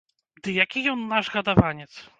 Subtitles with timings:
[0.47, 1.93] Ды які ён наш гадаванец?